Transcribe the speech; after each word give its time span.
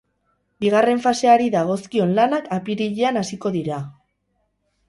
Bigaren 0.63 1.01
faseari 1.03 1.51
dagozkion 1.57 2.15
lanak 2.21 2.49
apirilean 2.57 3.21
hasiko 3.23 3.53
dira. 3.61 3.79